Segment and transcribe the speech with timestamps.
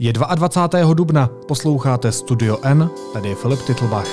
[0.00, 0.94] Je 22.
[0.94, 4.08] dubna, posloucháte Studio N, tady je Filip Titlbach.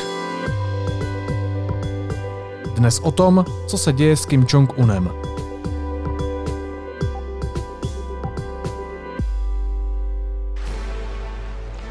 [2.75, 5.09] Dnes o tom, co se děje s Kim Jong-unem.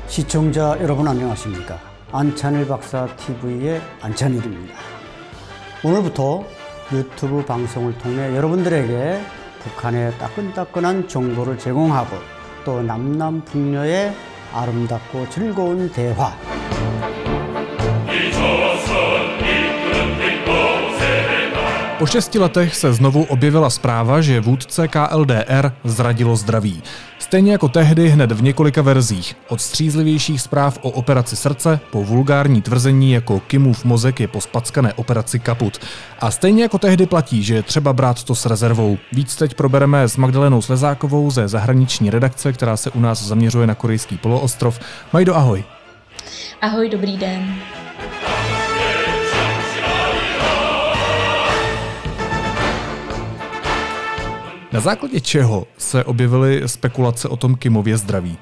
[0.09, 1.79] 시청자 여러분 안녕하십니까?
[2.13, 4.75] 안찬일 박사 TV의 안찬일입니다.
[5.85, 6.45] 오늘부터
[6.93, 9.21] 유튜브 방송을 통해 여러분들에게
[9.63, 12.36] 북한의 따끈따끈한 정보를 제공하고
[12.68, 14.14] 또 남남북녀의
[14.54, 16.34] 아름답고 즐거운 대화
[22.00, 26.84] Po šesti letech se znovu objevila zpráva, že vůdce KLDR zradilo zdraví.
[27.20, 29.36] Stejně jako tehdy hned v několika verzích.
[29.48, 34.94] Od střízlivějších zpráv o operaci srdce po vulgární tvrzení jako Kimův mozek je po spackané
[34.94, 35.78] operaci kaput.
[36.20, 38.98] A stejně jako tehdy platí, že je třeba brát to s rezervou.
[39.12, 43.76] Víc teď probereme s Magdalenou Slezákovou ze zahraniční redakce, která se u nás zaměřuje na
[43.76, 44.80] korejský poloostrov.
[45.14, 45.64] Majdo, ahoj.
[46.62, 47.56] Ahoj, dobrý den.
[54.73, 58.39] Na základě čeho se objevily spekulace o tom Kimově zdraví?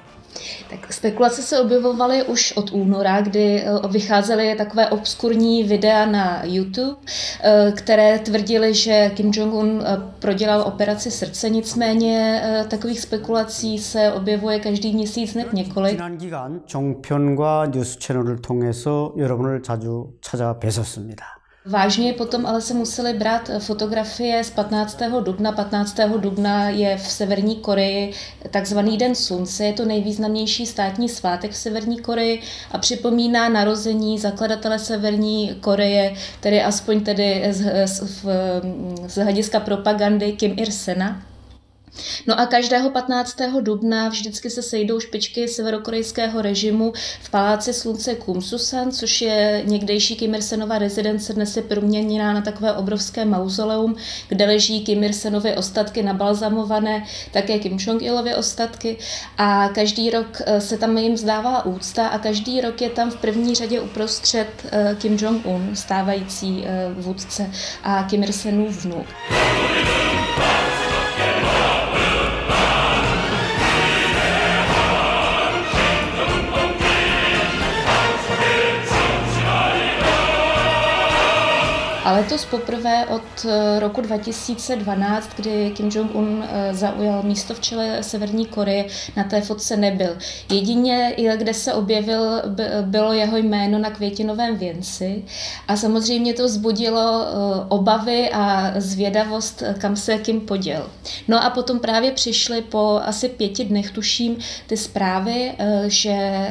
[0.71, 6.97] Tak spekulace se objevovaly už od února, kdy eh, vycházely takové obskurní videa na YouTube,
[7.43, 14.61] eh, které tvrdily, že Kim Jong-un eh, prodělal operaci srdce, nicméně takových spekulací se objevuje
[14.61, 15.97] každý měsíc hned několik.
[15.97, 21.41] 지난 기간 종편과 뉴스 채널을 통해서 여러분을 자주 찾아뵀었습니다.
[21.68, 25.02] Vážně potom ale se museli brát fotografie z 15.
[25.24, 25.52] dubna.
[25.52, 26.00] 15.
[26.18, 28.14] dubna je v Severní Koreji
[28.52, 29.66] takzvaný Den slunce.
[29.66, 36.62] Je to nejvýznamnější státní svátek v Severní Koreji a připomíná narození zakladatele Severní Koreje, tedy
[36.64, 38.26] aspoň tedy z, z,
[39.08, 41.22] z hlediska propagandy Kim Ir-sena.
[42.28, 43.36] No a každého 15.
[43.62, 50.36] dubna vždycky se sejdou špičky severokorejského režimu v paláci slunce Kumsusan, což je někdejší Kim
[50.36, 53.96] Il-senova rezidence, dnes je proměněná na takové obrovské mauzoleum,
[54.28, 58.98] kde leží Kim Il-senovy ostatky nabalzamované, také Kim Jong-ilovy ostatky
[59.38, 63.16] a každý rok eh, se tam jim zdává úcta a každý rok je tam v
[63.16, 67.52] první řadě uprostřed eh, Kim Jong-un, stávající eh, vůdce
[67.84, 69.06] a Kim Il-senův vnuk.
[82.06, 88.04] A letos poprvé od eh, roku 2012, kdy Kim Jong-un eh, zaujal místo v čele
[88.04, 88.86] Severní Koreje,
[89.16, 90.18] na té fotce nebyl.
[90.52, 92.42] Jedině, kde se objevil,
[92.82, 95.24] bylo jeho jméno na květinovém věnci
[95.68, 100.90] a samozřejmě to vzbudilo eh, obavy a zvědavost, kam se Kim poděl.
[101.28, 104.38] No a potom právě přišly po asi pěti dnech, tuším,
[104.68, 105.54] ty zprávy,
[105.88, 106.48] že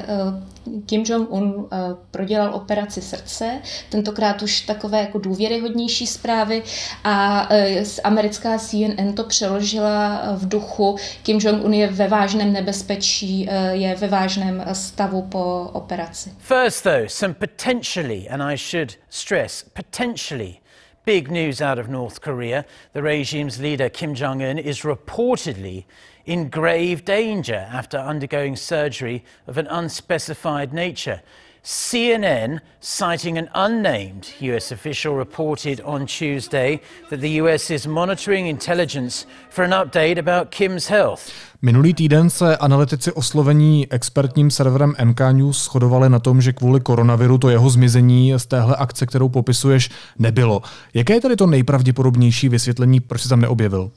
[0.86, 1.68] Kim Jong-un
[2.10, 3.60] prodělal operaci srdce,
[3.90, 6.62] tentokrát už takové jako důvěryhodnější zprávy
[7.04, 7.48] a
[8.04, 14.64] americká CNN to přeložila v duchu Kim Jong-un je ve vážném nebezpečí, je ve vážném
[14.72, 16.32] stavu po operaci.
[16.38, 20.54] First though, some potentially, and I should stress, potentially
[21.06, 22.64] Big news out of North Korea.
[22.94, 25.84] The regime's leader, Kim Jong un, is reportedly
[26.26, 31.22] in grave danger after undergoing surgery of an unspecified nature.
[31.62, 39.24] CNN, citing an unnamed US official, reported on Tuesday that the US is monitoring intelligence
[39.48, 41.53] for an update about Kim's health.
[41.62, 47.38] Minulý týden se analytici oslovení expertním serverem NK News shodovali na tom, že kvůli koronaviru
[47.38, 50.62] to jeho zmizení z téhle akce, kterou popisuješ, nebylo.
[50.94, 53.90] Jaké je tady to nejpravděpodobnější vysvětlení, proč se tam neobjevil?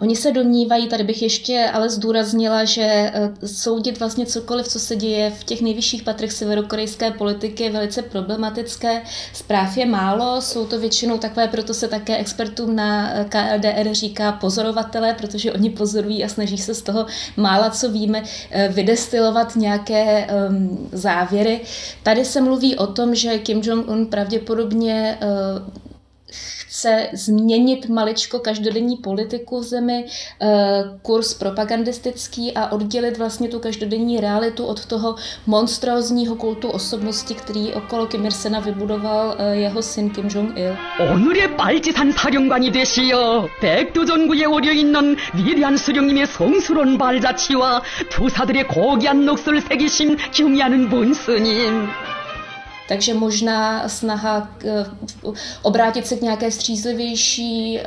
[0.00, 4.96] Oni se domnívají, tady bych ještě ale zdůraznila, že eh, soudit vlastně cokoliv, co se
[4.96, 9.02] děje v těch nejvyšších patrech severokorejské politiky je velice problematické.
[9.32, 14.32] Zpráv je málo, jsou to většinou takové, proto se také expertům na eh, KLDR říká
[14.32, 20.26] pozorovatelé, protože oni pozorují a snaží se z toho mála, co víme, eh, vydestilovat nějaké
[20.26, 21.60] um, závěry.
[22.02, 25.87] Tady se mluví o tom, že Kim Jong-un pravděpodobně uh,
[26.73, 30.05] chce změnit maličko každodenní politiku v zemi,
[30.41, 35.15] eh, kurz propagandistický a oddělit vlastně tu každodenní realitu od toho
[35.47, 40.75] monstrózního kultu osobnosti, který okolo Kim Il-sena vybudoval eh, jeho syn Kim Jong-il.
[40.99, 50.17] 오늘의 빨치산 사령관이 되시어 백두전구에 오려 있는 위대한 수령님의 성스러운 발자취와 투사들의 고귀한 녹슬 새기심
[50.31, 51.87] 경의하는 본스님.
[52.87, 54.49] takže možná snaha
[55.61, 57.79] obrátit se k nějaké střízlivější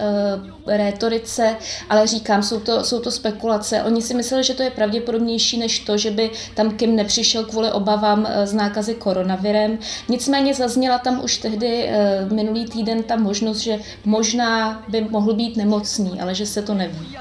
[0.67, 1.57] rétorice,
[1.91, 3.83] ale říkám, jsou to, jsou to spekulace.
[3.83, 7.73] Oni si mysleli, že to je pravděpodobnější než to, že by tam Kim nepřišel kvůli
[7.73, 9.79] obavám z nákazy koronavirem.
[10.09, 11.91] Nicméně zazněla tam už tehdy
[12.33, 17.17] minulý týden ta možnost, že možná by mohl být nemocný, ale že se to neví.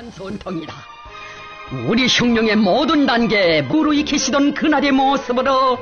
[1.90, 5.80] 우리 흉룡의 모든 단계 무르익히시던 그날의 모습으로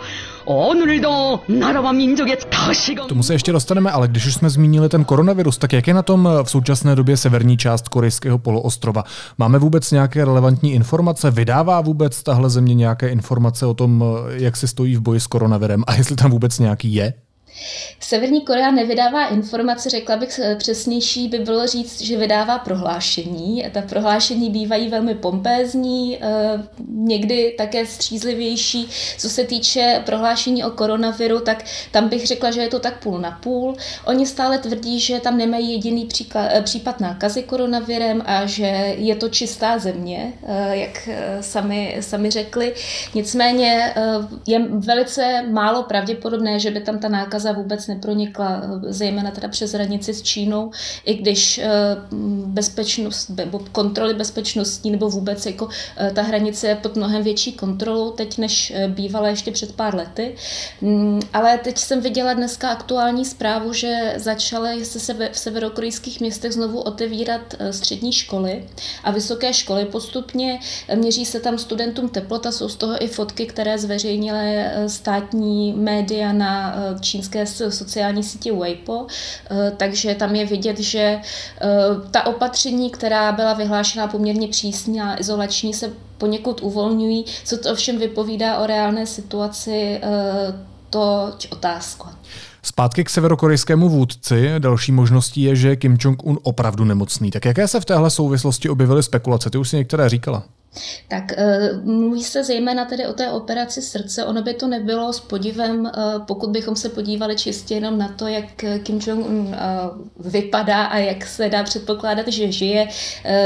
[3.05, 5.95] k tomu se ještě dostaneme, ale když už jsme zmínili ten koronavirus, tak jak je
[5.95, 9.05] na tom v současné době severní část korejského poloostrova?
[9.39, 11.31] Máme vůbec nějaké relevantní informace?
[11.31, 15.85] Vydává vůbec tahle země nějaké informace o tom, jak se stojí v boji s koronavirem
[15.87, 17.15] a jestli tam vůbec nějaký je?
[18.01, 23.65] Severní Korea nevydává informace, řekla bych eh, přesnější by bylo říct, že vydává prohlášení.
[23.73, 28.89] Ta prohlášení bývají velmi pompézní, eh, někdy také střízlivější.
[29.19, 33.19] Co se týče prohlášení o koronaviru, tak tam bych řekla, že je to tak půl
[33.19, 33.77] na půl.
[34.05, 39.29] Oni stále tvrdí, že tam nemají jediný eh, případ nákazy koronavirem a že je to
[39.29, 40.33] čistá země,
[40.71, 41.09] jak
[41.41, 42.75] sami, sami řekli.
[43.15, 43.95] Nicméně
[44.47, 49.73] je velice málo pravděpodobné, že by tam ta nákaza nákaza vůbec nepronikla, zejména teda přes
[49.73, 50.71] hranici s Čínou,
[51.05, 51.69] i když eh,
[52.47, 58.11] bezpečnost, nebo kontroly bezpečnostní, nebo vůbec jako eh, ta hranice je pod mnohem větší kontrolou
[58.11, 60.35] teď, než eh, bývala ještě před pár lety.
[60.81, 66.81] Mm, ale teď jsem viděla dneska aktuální zprávu, že začaly se v severokorejských městech znovu
[66.81, 68.65] otevírat střední školy
[69.05, 70.61] a vysoké školy postupně.
[70.95, 76.75] Měří se tam studentům teplota, jsou z toho i fotky, které zveřejnily státní média na
[77.01, 79.07] čínské čínské sociální síti Weibo,
[79.51, 81.69] eh, takže tam je vidět, že eh,
[82.11, 87.25] ta opatření, která byla vyhlášena poměrně přísně a izolační, se poněkud uvolňují.
[87.45, 90.55] Co to ovšem vypovídá o reálné situaci, eh,
[90.91, 92.17] to otázka.
[92.63, 94.55] Zpátky k severokorejskému vůdci.
[94.59, 97.31] Další možností je, že Kim Jong-un opravdu nemocný.
[97.31, 99.51] Tak jaké se v téhle souvislosti objevily spekulace?
[99.51, 100.43] Ty už si některé říkala.
[101.09, 104.25] Tak eh, mluví se zejména tedy o té operaci srdce.
[104.25, 105.91] Ono by to nebylo s podivem, eh,
[106.27, 108.45] pokud bychom se podívali čistě jenom na to, jak
[108.83, 109.59] Kim Jong-un eh,
[110.19, 112.89] vypadá a jak se dá předpokládat, že žije.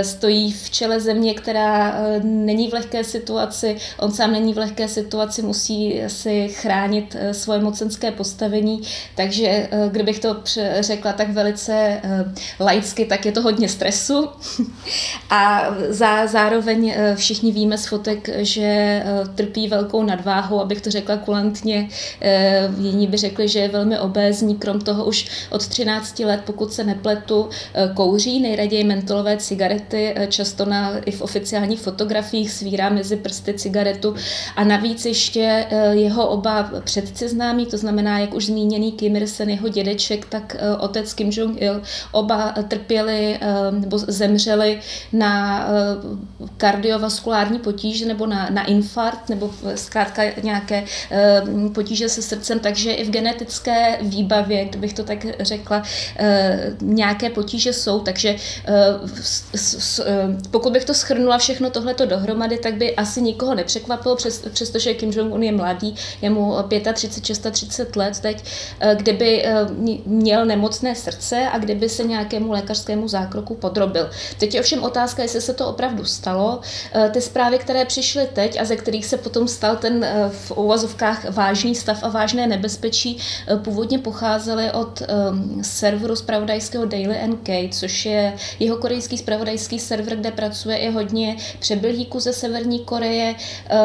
[0.02, 3.76] Stojí v čele země, která není v lehké situaci.
[3.98, 8.80] On sám není v lehké situaci, musí si chránit svoje mocenské postavení.
[9.14, 10.36] Takže kdybych to
[10.80, 12.00] řekla tak velice
[12.60, 14.28] laicky, tak je to hodně stresu.
[15.30, 15.74] a
[16.26, 19.04] zároveň všichni víme z fotek, že eh,
[19.34, 21.88] trpí velkou nadváhou, abych to řekla kulantně.
[22.20, 26.72] Eh, jiní by řekli, že je velmi obézní, krom toho už od 13 let, pokud
[26.72, 33.16] se nepletu, eh, kouří nejraději mentolové cigarety, často na, i v oficiálních fotografiích svírá mezi
[33.16, 34.14] prsty cigaretu
[34.56, 39.68] a navíc ještě jeho oba předci známí, to znamená, jak už zmíněný Kim Il-sen, jeho
[39.68, 41.82] dědeček, tak otec Kim Jong-il,
[42.12, 43.38] oba trpěli
[43.70, 44.80] nebo zemřeli
[45.12, 45.66] na
[46.56, 52.92] kardio kardiovaskulární potíže nebo na, na infarkt nebo zkrátka nějaké uh, potíže se srdcem, takže
[52.92, 55.84] i v genetické výbavě, kdybych to tak řekla, uh,
[56.80, 59.10] nějaké potíže jsou, takže uh,
[60.50, 65.10] pokud bych to schrnula všechno tohleto dohromady, tak by asi nikoho nepřekvapilo, přes, přestože Kim
[65.10, 66.54] Jong-un je mladý, je mu
[66.92, 68.44] 35, 30 let teď,
[68.94, 69.44] kdyby
[70.06, 74.10] měl nemocné srdce a kdyby se nějakému lékařskému zákroku podrobil.
[74.38, 76.60] Teď je ovšem otázka, jestli se to opravdu stalo.
[76.94, 80.50] Eh, ty zprávy, které přišly teď a ze kterých se potom stal ten eh, v
[80.50, 83.18] uvazovkách vážný stav a vážné nebezpečí,
[83.48, 85.02] eh, původně pocházely od
[85.62, 92.20] serveru spravodajského Daily NK, což je jeho korejský spravodajský server, kde pracuje i hodně přebylíků
[92.20, 93.34] ze Severní Koreje.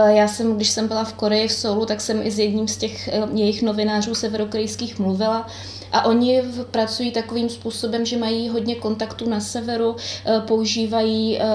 [0.08, 2.78] Já jsem, když jsem byla v Koreji v Soulu, tak jsem i s jedním z
[2.78, 5.48] těch jejich novinářů severokorejských mluvila.
[5.92, 11.46] A oni pracují takovým způsobem, že mají hodně kontaktů na severu, eh, používají eh,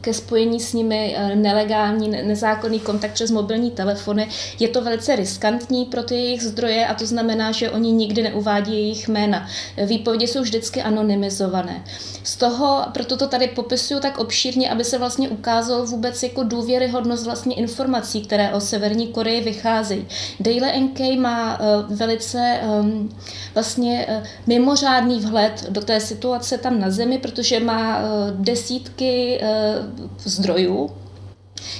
[0.00, 4.28] ke spojení s nimi eh, nelegální, nezákonný kontakt přes mobilní telefony.
[4.58, 8.72] Je to velice riskantní pro ty jejich zdroje a to znamená, že oni nikdy neuvádí
[8.72, 9.48] jejich jména.
[9.86, 11.84] Výpovědi jsou vždycky anonymizované.
[12.22, 17.24] Z toho, proto to tady popisuju tak obšírně, aby se vlastně ukázalo vůbec jako důvěryhodnost
[17.24, 20.06] vlastně informací, které o Severní Koreji vycházejí.
[20.40, 23.16] Daily NK má velice um,
[23.54, 28.02] vlastně vlastně eh, mimořádný vhled do té situace tam na zemi, protože má eh,
[28.34, 29.74] desítky eh,
[30.18, 30.90] zdrojů,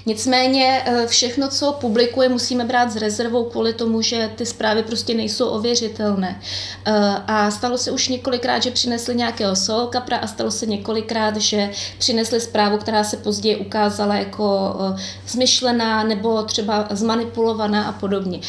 [0.06, 5.14] Nicméně eh, všechno, co publikuje, musíme brát s rezervou kvůli tomu, že ty zprávy prostě
[5.14, 6.40] nejsou ověřitelné.
[6.84, 6.92] Eh,
[7.26, 12.40] a stalo se už několikrát, že přinesli nějakého solokapra a stalo se několikrát, že přinesli
[12.40, 18.40] zprávu, která se později ukázala jako eh, zmyšlená nebo třeba zmanipulovaná a podobně.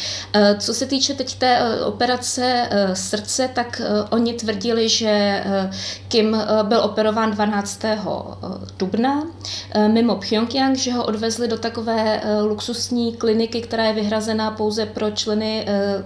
[0.58, 5.44] Co se týče teď té operace srdce, tak oni tvrdili, že
[6.08, 7.80] Kim byl operován 12.
[8.78, 9.22] dubna
[9.88, 15.10] mimo Pyongyang, že ho odvezli do takové eh, luxusní kliniky, která je vyhrazená pouze pro
[15.10, 16.04] členy eh,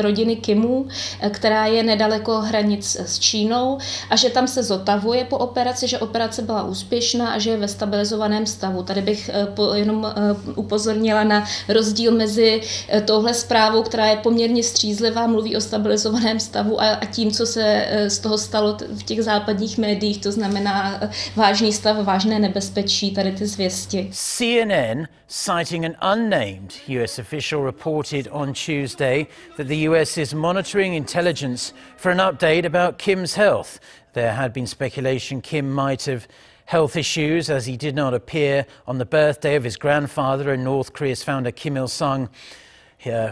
[0.00, 0.86] rodiny Kimů,
[1.20, 3.78] eh, která je nedaleko hranic s Čínou
[4.10, 7.68] a že tam se zotavuje po operaci, že operace byla úspěšná a že je ve
[7.68, 8.82] stabilizovaném stavu.
[8.82, 12.60] Tady bych eh, jenom eh, upozornila na rozdíl mezi
[13.04, 18.18] touhle zprávou, která je poměrně střízlivá, mluví o stabilizovaném stavu a tím, co se z
[18.18, 21.00] toho stalo v těch západních médiích, to znamená
[21.36, 24.10] vážný stav, vážné nebezpečí, tady ty zvěsti.
[24.12, 29.26] CNN, citing an unnamed US official, reported on Tuesday
[29.56, 33.78] that the US is monitoring intelligence for an update about Kim's health.
[34.12, 36.26] There had been speculation Kim might have
[36.66, 40.92] health issues as he did not appear on the birthday of his grandfather and North
[40.92, 42.28] Korea's founder Kim Il sung.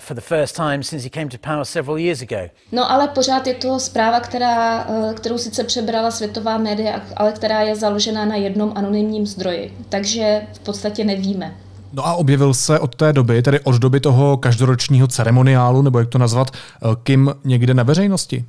[0.00, 2.50] for the first time since he came to power several years ago.
[2.72, 7.60] No ale pořád je to zpráva, která, eh, kterou sice přebrala světová média, ale která
[7.60, 9.76] je založena na jednom anonymním zdroji.
[9.88, 11.54] Takže v podstatě nevíme.
[11.92, 16.08] No a objevil se od té doby, tedy od doby toho každoročního ceremoniálu, nebo jak
[16.08, 18.44] to nazvat, eh, Kim někde na veřejnosti?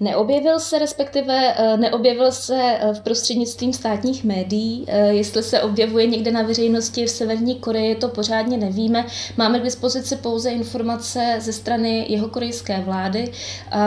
[0.00, 4.86] Neobjevil se, respektive eh, neobjevil se eh, v prostřednictvím státních médií.
[5.08, 9.06] Jestli se objevuje někde na veřejnosti v Severní Koreji, to pořádně nevíme.
[9.36, 13.32] Máme k dispozici pouze informace ze strany jeho korejské vlády.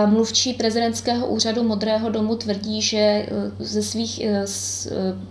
[0.06, 4.22] Mluvčí prezidentského úřadu Modrého domu tvrdí, že ze svých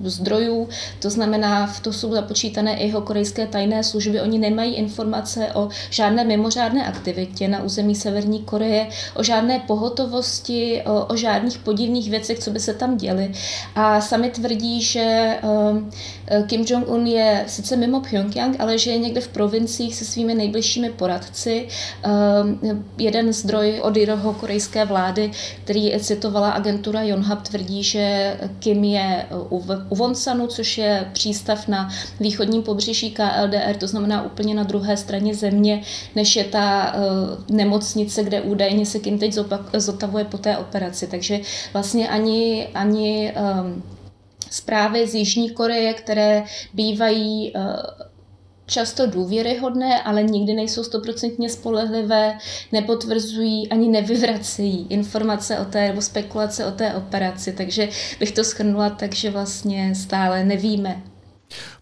[0.05, 0.69] zdrojů,
[0.99, 5.49] to znamená, v to jsou započítané i jeho korejské tajné tajné služby, oni nemají informace
[5.55, 12.11] o žádné mimořádné aktivitě na území Severní Koreje, o žádné pohotovosti, o, o žádných podivných
[12.11, 13.33] věcech, co by se tam děly.
[13.75, 15.91] A sami tvrdí, že um,
[16.47, 20.91] Kim Jong-un je sice mimo Pyongyang, ale že je někde v provinciích se svými nejbližšími
[20.91, 21.69] poradci.
[22.07, 25.31] Um, jeden zdroj od jeho korejské vlády,
[25.65, 31.89] který citovala agentura Yonhap, tvrdí, že Kim je u, u Wonsanu, což je přístav na
[32.21, 35.83] východním pobřeží KLD LDR, to znamená úplně na druhé straně země,
[36.15, 39.39] než je ta uh, nemocnice, kde údajně se Kim teď
[39.73, 41.07] zotavuje po té operaci.
[41.07, 41.41] Takže
[41.73, 43.83] vlastně ani, ani um,
[44.51, 46.43] zprávy z Jižní Koreje, které
[46.75, 47.63] bývají uh,
[48.67, 52.39] často důvěryhodné, ale nikdy nejsou stoprocentně spolehlivé,
[52.73, 57.53] nepotvrzují ani nevyvracejí informace o té nebo spekulace o té operaci.
[57.53, 57.89] Takže
[58.21, 61.03] bych to schrnula tak, že vlastně stále nevíme,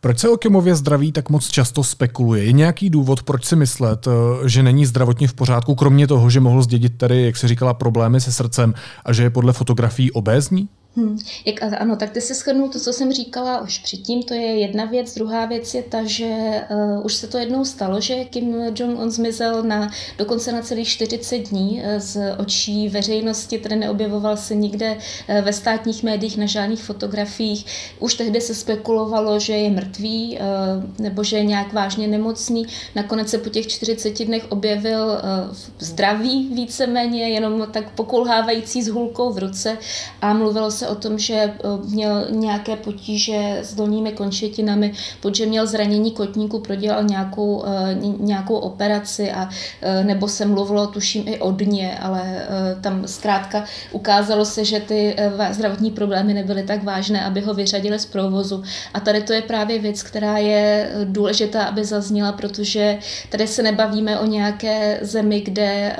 [0.00, 2.44] proč se o Kimově zdraví tak moc často spekuluje?
[2.44, 6.40] Je nějaký důvod, proč si myslet, eh, že není zdravotně v pořádku, kromě toho, že
[6.40, 10.68] mohl zdědit tady, jak se říkala, problémy se srdcem a že je podle fotografií obézní?
[10.96, 11.18] Hmm.
[11.44, 14.84] Jak, ano, tak ty se shrnul to, co jsem říkala už předtím, to je jedna
[14.84, 15.14] věc.
[15.14, 19.62] Druhá věc je ta, že uh, už se to jednou stalo, že Kim Jong-un zmizel
[19.62, 25.44] na, dokonce na celých 40 dní uh, z očí veřejnosti, tedy neobjevoval se nikde uh,
[25.44, 27.66] ve státních médiích na žádných fotografiích.
[27.98, 32.66] Už tehdy se spekulovalo, že je mrtvý uh, nebo že je nějak vážně nemocný.
[32.94, 39.32] Nakonec se po těch 40 dnech objevil uh, zdravý víceméně, jenom tak pokulhávající s hulkou
[39.32, 39.78] v ruce
[40.22, 41.52] a mluvilo se o tom, že eh,
[41.84, 49.32] měl nějaké potíže s dolními končetinami, protože měl zranění kotníku, prodělal nějakou, eh, nějakou operaci
[49.32, 49.48] a
[49.82, 52.46] eh, nebo se mluvilo, tuším, i o dně, ale
[52.80, 55.16] tam zkrátka ukázalo se, že ty
[55.50, 58.62] zdravotní problémy nebyly tak vážné, aby ho vyřadili z provozu.
[58.94, 64.18] A tady to je právě věc, která je důležitá, aby zazněla, protože tady se nebavíme
[64.18, 65.96] o nějaké zemi, kde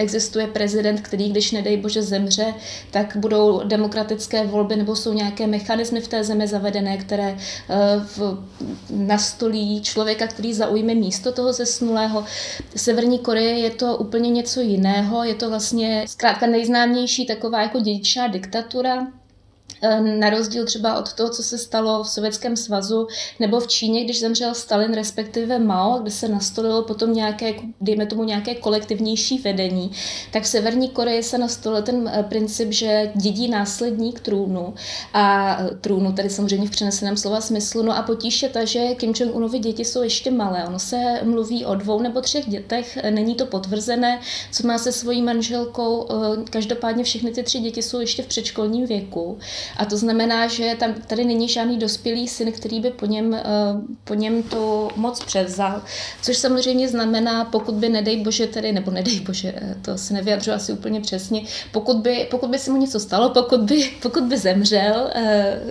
[0.00, 2.54] existuje prezident, který, když nedej bože zemře,
[2.90, 7.76] tak budou demokratické volby nebo jsou nějaké mechanismy v té zemi zavedené, které eh,
[8.16, 8.44] v,
[8.90, 12.24] nastolí člověka, který zaujme místo toho zesnulého.
[12.76, 18.28] Severní Koreje je to úplně něco jiného, je to vlastně zkrátka nejznámější taková jako dědičná
[18.28, 19.06] diktatura,
[20.00, 23.06] na rozdíl třeba od toho, co se stalo v Sovětském svazu
[23.40, 28.24] nebo v Číně, když zemřel Stalin, respektive Mao, kde se nastolilo potom nějaké, dejme tomu
[28.24, 29.90] nějaké kolektivnější vedení,
[30.32, 34.74] tak v Severní Koreji se nastolil ten eh, princip, že dědí následník trůnu
[35.12, 37.82] a eh, trůnu, tedy samozřejmě v přeneseném slova smyslu.
[37.82, 40.64] No a potíž je ta, že Kim Jong-unovi děti jsou ještě malé.
[40.64, 44.20] Ono se mluví o dvou nebo třech dětech, není to potvrzené,
[44.52, 46.08] co má se svojí manželkou.
[46.50, 49.38] Každopádně všechny ty tři děti jsou ještě v předškolním věku.
[49.76, 53.36] A to znamená, že tam tady není žádný dospělý syn, který by po něm,
[54.04, 55.82] po něm tu moc převzal.
[56.22, 60.72] Což samozřejmě znamená, pokud by, nedej bože, tedy, nebo nedej bože, to se nevyjadřuje asi
[60.72, 65.10] úplně přesně, pokud by, pokud by se mu něco stalo, pokud by, pokud by zemřel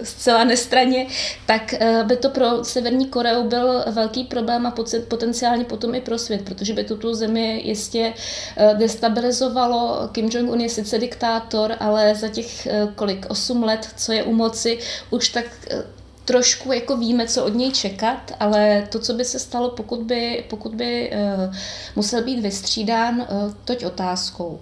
[0.03, 1.07] zcela nestraně,
[1.45, 4.73] tak by to pro Severní Koreu byl velký problém a
[5.07, 8.13] potenciálně potom i pro svět, protože by tuto zemi jistě
[8.57, 10.09] eh, destabilizovalo.
[10.11, 14.33] Kim Jong-un je sice diktátor, ale za těch eh, kolik, 8 let, co je u
[14.33, 15.83] moci, už tak eh,
[16.29, 20.43] trošku jako víme, co od něj čekat, ale to, co by se stalo, pokud by,
[20.49, 21.55] pokud by uh,
[21.95, 24.59] musel být vystřídán, uh, toť otázkou.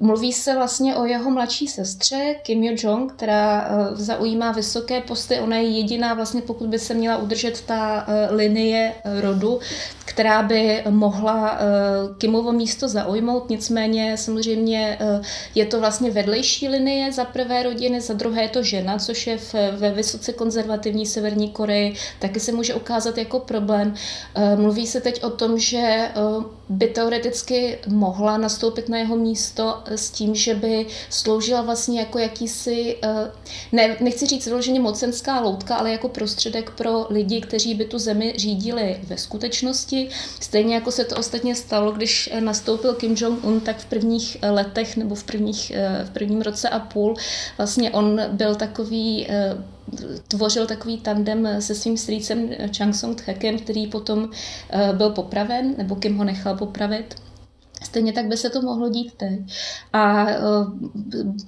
[0.00, 5.40] Mluví se vlastně o jeho mladší sestře Kim Yo-jong, která uh, zaujímá vysoké posty.
[5.40, 9.60] Ona je jediná, vlastně pokud by se měla udržet ta linie rodu,
[10.04, 13.50] která by mohla uh, Kimovo místo zaujmout.
[13.50, 18.62] Nicméně samozřejmě uh, je to vlastně vedlejší linie za prvé rodiny, za druhé je to
[18.62, 19.38] žena, což je
[19.72, 23.94] ve vysoce konzervativní Severní Koreji, taky se může ukázat jako problém.
[24.36, 26.08] Uh, mluví se teď o tom, že
[26.68, 32.96] by teoreticky mohla nastoupit na jeho místo s tím, že by sloužila vlastně jako jakýsi,
[33.72, 38.34] ne, nechci říct vyloženě mocenská loutka, ale jako prostředek pro lidi, kteří by tu zemi
[38.36, 40.01] řídili ve skutečnosti
[40.40, 45.14] Stejně jako se to ostatně stalo, když nastoupil Kim Jong-un, tak v prvních letech nebo
[45.14, 47.14] v, prvních, eh, v prvním roce a půl
[47.58, 49.56] vlastně on byl takový eh,
[50.28, 54.30] tvořil takový tandem se svým strýcem Chang Song-tchekem, který potom
[54.70, 57.21] eh, byl popraven, nebo Kim ho nechal popravit.
[57.84, 59.40] Stejně tak by se to mohlo dít teď.
[59.92, 60.72] A uh,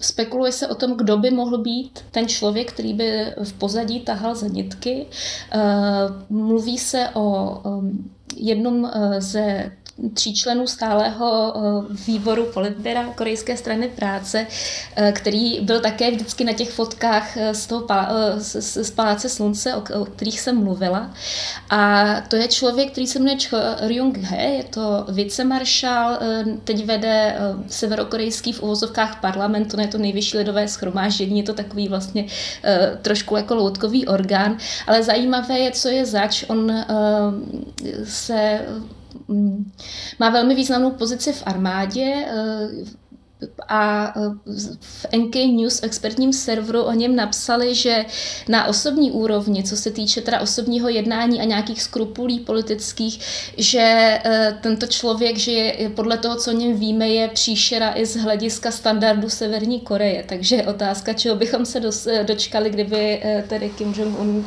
[0.00, 4.34] spekuluje se o tom, kdo by mohl být ten člověk, který by v pozadí tahal
[4.34, 5.06] za nitky.
[5.54, 9.72] Uh, mluví se o um, jednom ze
[10.14, 14.46] tří členů stálého eh, výboru politběra Korejské strany práce,
[14.96, 17.86] eh, který byl také vždycky na těch fotkách eh, z, toho,
[18.38, 21.10] z, z Paláce slunce, o, o kterých jsem mluvila.
[21.70, 26.18] A to je člověk, který se jmenuje Cho Ryung He, je to vicemaršál,
[26.64, 27.36] teď vede
[27.68, 32.26] severokorejský v uvozovkách parlamentu, je to nejvyšší lidové schromáždění, je to takový vlastně
[33.02, 36.44] trošku jako loutkový orgán, ale zajímavé je, co je zač.
[36.48, 36.84] On
[38.04, 38.60] se
[40.18, 42.68] má velmi významnou pozici v armádě eh,
[43.68, 48.04] a eh, v NK News expertním serveru o něm napsali, že
[48.48, 53.20] na osobní úrovni, co se týče teda osobního jednání a nějakých skrupulí politických,
[53.56, 58.06] že eh, tento člověk, že je, podle toho, co o něm víme, je příšera i
[58.06, 60.24] z hlediska standardu Severní Koreje.
[60.28, 61.80] Takže otázka, čeho bychom se
[62.26, 64.46] dočkali, kdyby tedy Kim Jong-un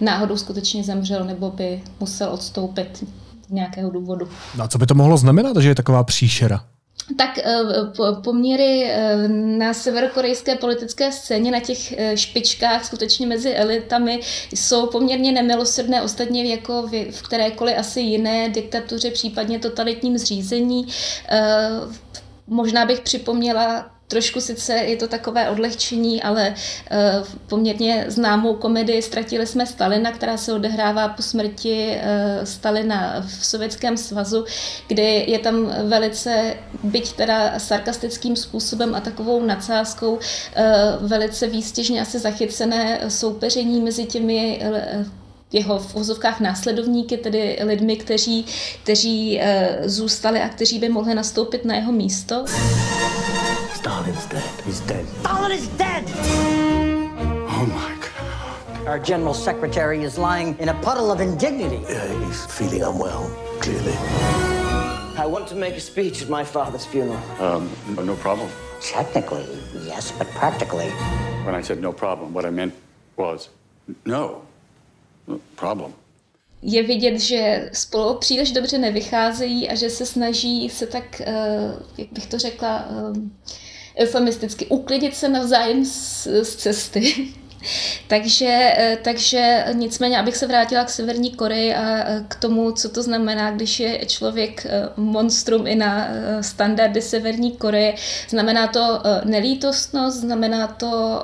[0.00, 3.04] náhodou skutečně zemřel nebo by musel odstoupit
[3.50, 4.28] nějakého důvodu.
[4.56, 6.60] No a co by to mohlo znamenat, že je taková příšera?
[7.16, 7.44] Tak eh,
[8.24, 14.20] poměry eh, na severokorejské politické scéně, na těch eh, špičkách, skutečně mezi elitami,
[14.54, 20.86] jsou poměrně nemilosrdné, ostatně jako v kterékoliv asi jiné diktatuře, případně totalitním zřízení.
[22.46, 29.46] Možná bych připomněla Trošku sice je to takové odlehčení, ale uh, poměrně známou komedii Ztratili
[29.46, 34.44] jsme Stalina, která se odehrává po smrti uh, Stalina v Sovětském svazu,
[34.86, 40.20] kdy je tam velice, byť teda sarkastickým způsobem a takovou nadsázkou, uh,
[41.08, 44.62] velice výstěžně asi zachycené soupeření mezi těmi
[45.52, 48.46] jeho v vozovkách následovníky, tedy lidmi, kteří,
[48.82, 49.40] kteří
[49.84, 52.44] zůstali a kteří by mohli nastoupit na jeho místo.
[53.98, 54.60] Stalin's dead.
[54.64, 55.08] He's dead.
[55.20, 56.04] Stalin is dead!
[57.50, 58.86] Oh my God.
[58.86, 61.82] Our general secretary is lying in a puddle of indignity.
[61.88, 63.94] Yeah, he's feeling unwell, clearly.
[65.16, 67.20] I want to make a speech at my father's funeral.
[67.40, 67.68] Um,
[68.06, 68.48] no problem.
[68.80, 69.44] Technically,
[69.84, 70.90] yes, but practically.
[71.44, 72.74] When I said no problem, what I meant
[73.16, 73.48] was
[74.06, 74.46] no
[75.56, 75.92] problem.
[76.62, 82.12] je vidět, že spolu příliš dobře nevycházejí a že se snaží se tak, uh, jak
[82.12, 83.16] bych to řekla, uh,
[83.98, 87.14] eufemisticky uklidit se navzájem z, z cesty.
[88.08, 93.02] takže, eh, takže nicméně, abych se vrátila k Severní Koreji a k tomu, co to
[93.02, 97.94] znamená, když je člověk eh, monstrum i na eh, standardy Severní Koreje,
[98.28, 101.22] znamená to nelítostnost, znamená to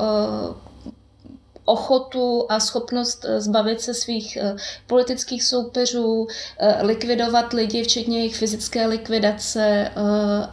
[1.64, 6.27] ochotu a schopnost eh, zbavit se svých eh, politických soupeřů,
[6.59, 9.90] eh, likvidovat lidi, včetně jejich fyzické likvidace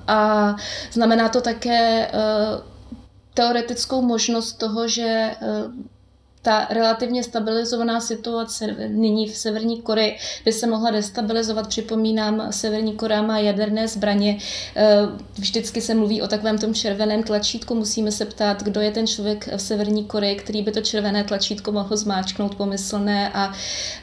[0.07, 0.55] a
[0.91, 2.11] znamená to také
[3.33, 5.31] teoretickou možnost toho, že
[6.41, 11.67] ta relativně stabilizovaná situace nyní v Severní Koreji by se mohla destabilizovat.
[11.67, 14.37] Připomínám, Severní Korea má jaderné zbraně.
[14.75, 14.97] Eh,
[15.33, 17.75] vždycky se mluví o takovém tom červeném tlačítku.
[17.75, 21.71] Musíme se ptát, kdo je ten člověk v Severní Koreji, který by to červené tlačítko
[21.71, 23.29] mohl zmáčknout pomyslné.
[23.33, 23.53] A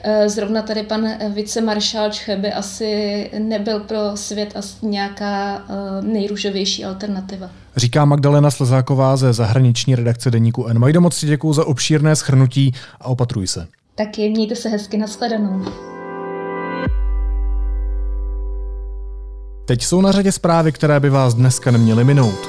[0.02, 6.84] eh, zrovna tady pan vicemaršál Čche by asi nebyl pro svět asi nějaká eh, nejrůžovější
[6.84, 7.50] alternativa.
[7.78, 10.78] Říká Magdalena Slezáková ze zahraniční redakce Deníku N.
[10.78, 13.66] Majdo, moc děkuji za obšírné schrnutí a opatruj se.
[13.94, 15.64] Taky mějte se hezky, nashledanou.
[19.64, 22.48] Teď jsou na řadě zprávy, které by vás dneska neměly minout.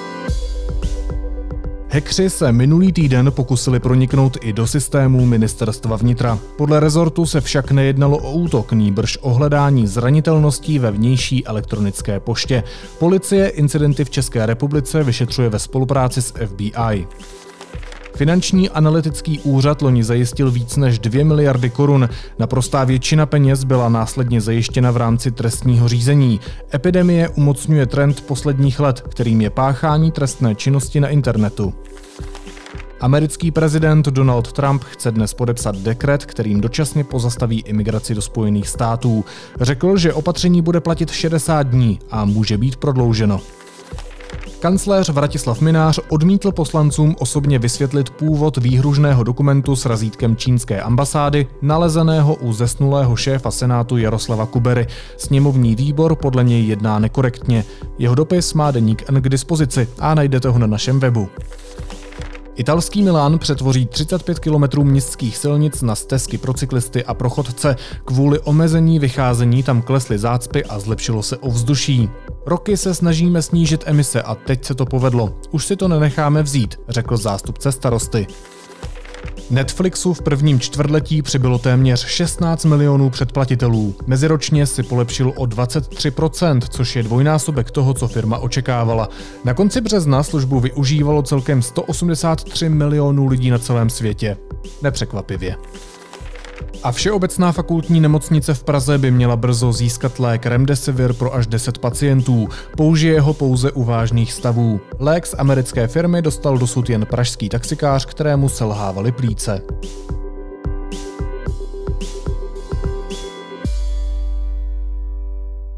[1.91, 6.39] Hekři se minulý týden pokusili proniknout i do systému ministerstva vnitra.
[6.57, 12.63] Podle rezortu se však nejednalo o útok, nýbrž o hledání zranitelností ve vnější elektronické poště.
[12.99, 17.07] Policie incidenty v České republice vyšetřuje ve spolupráci s FBI.
[18.15, 22.09] Finanční analytický úřad loni zajistil víc než 2 miliardy korun.
[22.39, 26.39] Naprostá většina peněz byla následně zajištěna v rámci trestního řízení.
[26.73, 31.73] Epidemie umocňuje trend posledních let, kterým je páchání trestné činnosti na internetu.
[33.01, 39.25] Americký prezident Donald Trump chce dnes podepsat dekret, kterým dočasně pozastaví imigraci do Spojených států.
[39.61, 43.41] Řekl, že opatření bude platit 60 dní a může být prodlouženo.
[44.59, 52.35] Kancléř Vratislav Minář odmítl poslancům osobně vysvětlit původ výhružného dokumentu s razítkem čínské ambasády, nalezeného
[52.35, 54.87] u zesnulého šéfa Senátu Jaroslava Kubery.
[55.17, 57.65] Sněmovní výbor podle něj jedná nekorektně.
[57.97, 61.29] Jeho dopis má deník N k dispozici a najdete ho na našem webu.
[62.59, 67.75] Italský Milán přetvoří 35 km městských silnic na stezky pro cyklisty a pro chodce.
[68.05, 72.09] Kvůli omezení vycházení tam klesly zácpy a zlepšilo se ovzduší.
[72.45, 75.33] Roky se snažíme snížit emise a teď se to povedlo.
[75.51, 78.27] Už si to nenecháme vzít, řekl zástupce starosty.
[79.51, 83.95] Netflixu v prvním čtvrtletí přibylo téměř 16 milionů předplatitelů.
[84.07, 89.09] Meziročně si polepšil o 23%, což je dvojnásobek toho, co firma očekávala.
[89.45, 94.37] Na konci března službu využívalo celkem 183 milionů lidí na celém světě.
[94.81, 95.55] Nepřekvapivě.
[96.83, 101.77] A Všeobecná fakultní nemocnice v Praze by měla brzo získat lék Remdesivir pro až 10
[101.77, 102.47] pacientů.
[102.77, 104.81] Použije ho pouze u vážných stavů.
[104.99, 109.61] Lék z americké firmy dostal dosud jen pražský taxikář, kterému selhávaly plíce.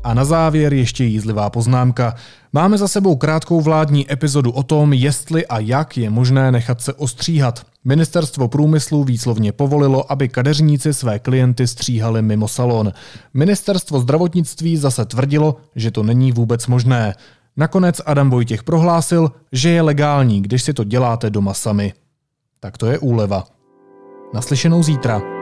[0.03, 2.15] A na závěr ještě jízlivá poznámka.
[2.53, 6.93] Máme za sebou krátkou vládní epizodu o tom, jestli a jak je možné nechat se
[6.93, 7.65] ostříhat.
[7.83, 12.91] Ministerstvo průmyslu výslovně povolilo, aby kadeřníci své klienty stříhali mimo salon.
[13.33, 17.15] Ministerstvo zdravotnictví zase tvrdilo, že to není vůbec možné.
[17.57, 21.93] Nakonec Adam Vojtěch prohlásil, že je legální, když si to děláte doma sami.
[22.59, 23.43] Tak to je úleva.
[24.33, 25.40] Naslyšenou zítra.